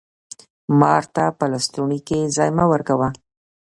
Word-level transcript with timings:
مار 0.79 1.03
ته 1.15 1.23
په 1.37 1.45
لستوڼي 1.53 1.99
کښي 2.07 2.21
ځای 2.35 2.49
مه 2.57 2.65
ورکوه 2.71 3.09